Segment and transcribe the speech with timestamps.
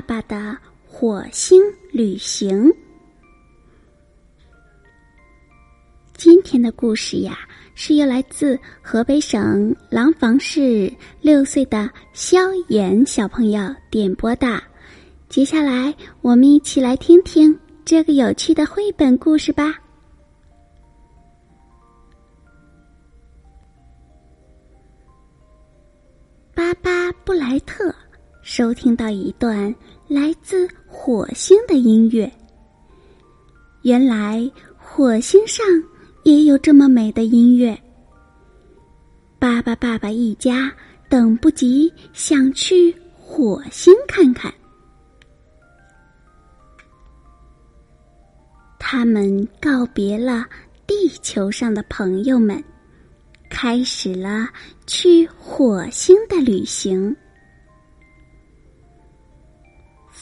[0.00, 2.72] 爸爸的火星旅行。
[6.14, 7.40] 今天的故事呀，
[7.74, 14.62] 是由来自河北省廊坊市六岁的萧炎小朋友点播的。
[15.28, 19.78] 接下来，我们一起来听听这个有趣的绘本故事吧。
[26.54, 27.94] 巴巴布莱特。
[28.42, 29.74] 收听到一段
[30.08, 32.30] 来自火星的音乐。
[33.82, 35.64] 原来火星上
[36.24, 37.78] 也有这么美的音乐。
[39.38, 40.72] 爸爸爸爸一家
[41.08, 44.52] 等不及想去火星看看。
[48.78, 50.46] 他们告别了
[50.86, 52.62] 地球上的朋友们，
[53.48, 54.48] 开始了
[54.86, 57.14] 去火星的旅行。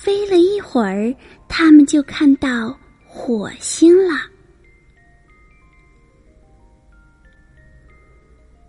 [0.01, 1.13] 飞了一会儿，
[1.49, 4.15] 他们就看到火星了。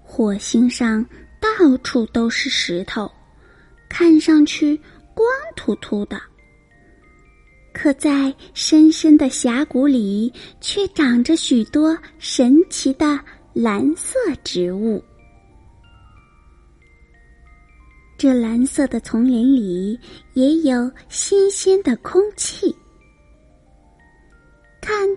[0.01, 1.05] 火星上
[1.39, 3.09] 到处都是石头，
[3.87, 4.75] 看上去
[5.13, 6.19] 光秃秃的。
[7.71, 13.19] 可在深深的峡谷里，却长着许多神奇的
[13.53, 15.01] 蓝色植物。
[18.19, 19.97] 这蓝色的丛林里
[20.33, 22.75] 也有新鲜的空气。
[24.81, 25.07] 看，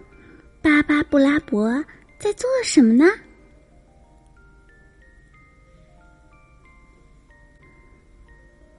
[0.63, 1.85] 巴巴布拉伯
[2.17, 3.05] 在做什么呢？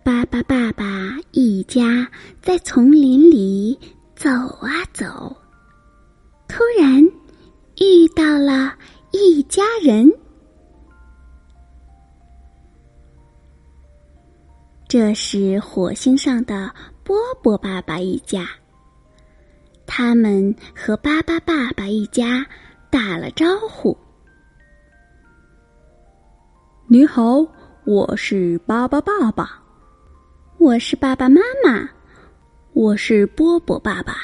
[0.05, 2.09] 巴巴爸爸一家
[2.41, 3.77] 在丛林里
[4.15, 5.35] 走啊走，
[6.47, 7.03] 突然
[7.77, 8.73] 遇到了
[9.11, 10.09] 一家人。
[14.93, 16.71] 这是火星上的
[17.03, 18.47] 波波爸爸一家。
[19.87, 22.45] 他们和巴巴爸爸一家
[22.91, 23.97] 打了招呼
[26.85, 27.43] ：“你好，
[27.85, 29.63] 我是巴巴爸爸，
[30.59, 31.89] 我是爸爸妈妈，
[32.73, 34.15] 我是波波爸爸，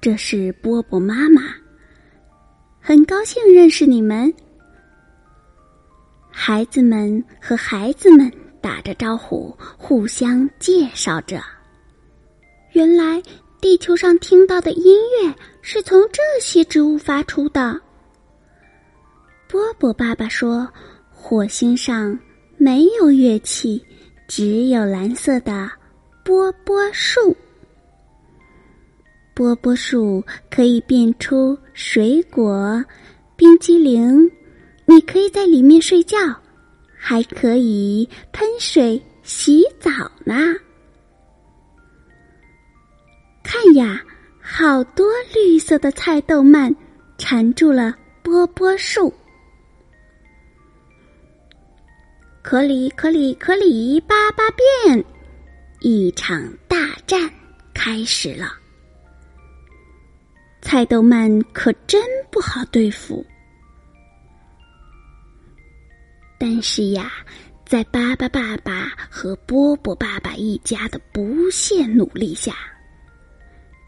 [0.00, 1.42] 这是波波妈妈。
[2.80, 4.34] 很高兴认识你们。”
[6.28, 8.28] 孩子们和孩子们。
[8.66, 11.40] 打着招呼，互相介绍着。
[12.72, 13.22] 原来
[13.60, 15.32] 地球上听到的音乐
[15.62, 17.80] 是从这些植物发出的。
[19.46, 20.68] 波波爸爸说
[21.14, 22.18] ：“火星上
[22.56, 23.80] 没有乐器，
[24.26, 25.70] 只有蓝色的
[26.24, 27.36] 波波树。
[29.32, 32.84] 波波树可以变出水果、
[33.36, 34.28] 冰激凌，
[34.86, 36.18] 你可以在里面睡觉。”
[37.08, 39.90] 还可以喷水洗澡
[40.24, 40.34] 呢。
[43.44, 44.02] 看呀，
[44.42, 46.74] 好多绿色的菜豆蔓
[47.16, 47.94] 缠住了
[48.24, 49.14] 波波树。
[52.42, 55.04] 可里可里可里，巴巴变，
[55.82, 57.30] 一场大战
[57.72, 58.52] 开始了。
[60.60, 62.02] 菜豆蔓可真
[62.32, 63.24] 不好对付。
[66.38, 67.10] 但是呀，
[67.64, 72.54] 在巴巴爸爸和波波爸爸一家的不懈努力下，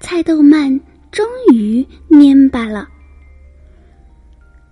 [0.00, 2.88] 菜豆们终于蔫巴了。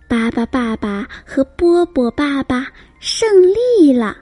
[0.08, 2.67] 巴巴爸爸和波波爸爸
[2.99, 4.17] 胜利了。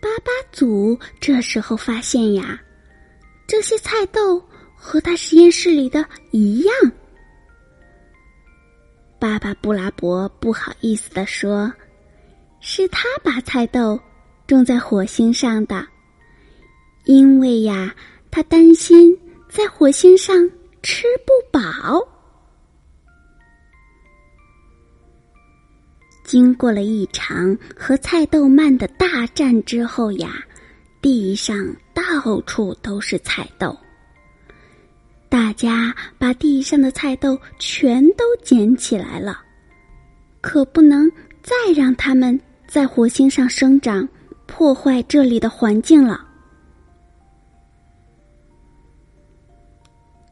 [0.00, 2.60] 巴巴祖这时候发现呀，
[3.46, 4.40] 这些菜豆
[4.76, 6.74] 和他实验室里的一样。
[9.28, 11.70] 爸爸布拉伯不好意思地说
[12.60, 14.00] ：“是他把菜豆
[14.46, 15.86] 种在火星上的，
[17.04, 17.94] 因为呀，
[18.30, 19.14] 他担心
[19.46, 20.34] 在火星上
[20.82, 21.60] 吃不饱。”
[26.24, 30.42] 经过了一场和菜豆曼的大战之后呀，
[31.02, 31.54] 地上
[31.92, 33.76] 到处都是菜豆。
[35.28, 39.38] 大家把地上的菜豆全都捡起来了，
[40.40, 41.10] 可不能
[41.42, 44.08] 再让它们在火星上生长，
[44.46, 46.24] 破坏这里的环境了。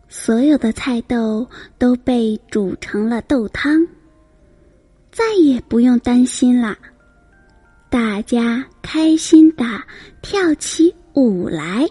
[0.09, 1.47] 所有的菜豆
[1.77, 3.87] 都被煮成了豆汤，
[5.13, 6.77] 再也不用担心啦。
[7.91, 9.65] 大家开心的
[10.23, 11.87] 跳起舞来，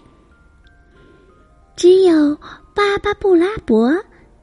[1.76, 2.36] 只有。
[2.76, 3.90] 巴巴布拉伯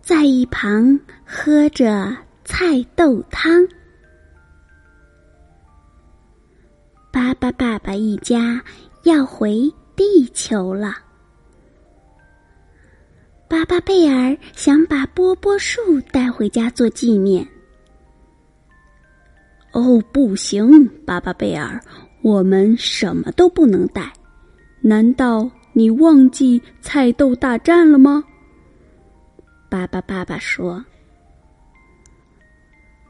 [0.01, 2.11] 在一旁喝着
[2.43, 3.63] 菜豆汤。
[7.11, 8.59] 巴巴爸爸一家
[9.03, 10.95] 要回地球了。
[13.47, 17.47] 巴巴贝尔想把波波树带回家做纪念。
[19.73, 21.79] 哦，不行，巴巴贝尔，
[22.23, 24.11] 我们什么都不能带。
[24.81, 25.47] 难道？
[25.73, 28.23] 你忘记菜豆大战了吗？
[29.69, 30.85] 巴巴爸爸说：“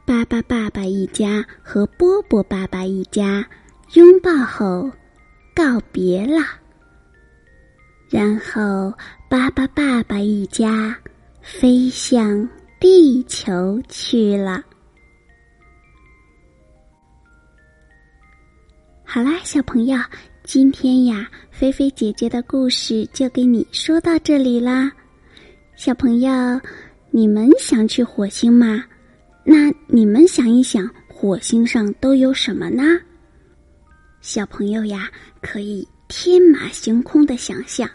[0.06, 3.46] 巴巴爸爸一家和波波爸爸一家
[3.92, 4.90] 拥抱后
[5.54, 6.42] 告别了，
[8.08, 8.92] 然后
[9.28, 10.96] 巴巴爸爸一家
[11.42, 12.48] 飞向
[12.80, 14.64] 地球去了。”
[19.04, 19.98] 好啦，小朋友。
[20.44, 24.92] 今天呀，菲菲姐姐的故事就给你说到这里啦。
[25.74, 26.30] 小朋友，
[27.10, 28.84] 你们想去火星吗？
[29.42, 32.84] 那你们想一想，火星上都有什么呢？
[34.20, 35.10] 小朋友呀，
[35.40, 37.88] 可以天马行空的想象，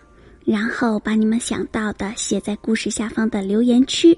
[0.44, 4.18] 然后把你们想到的写在故事下方的留言区，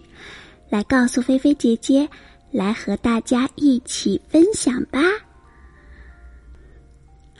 [0.69, 2.07] 来告诉菲菲姐姐，
[2.49, 5.01] 来和大家一起分享吧。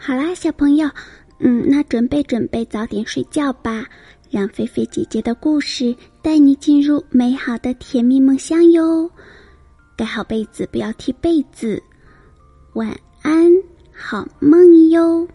[0.03, 0.89] 好啦，小朋友，
[1.37, 3.85] 嗯，那准备准备，早点睡觉吧，
[4.31, 9.07] 让菲菲姐姐的故事带你进入美好的甜蜜梦乡哟。
[9.95, 11.79] 盖好被子，不要踢被子，
[12.73, 12.89] 晚
[13.21, 13.51] 安，
[13.95, 15.27] 好梦哟。